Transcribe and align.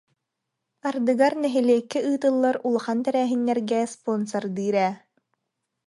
Ардыгар 0.89 1.33
нэһилиэккэ 1.43 1.99
ыытыллар 2.09 2.55
улахан 2.67 2.99
тэрээһиннэргэ 3.05 3.79
спонсордыыр 3.93 4.75
ээ 4.87 4.91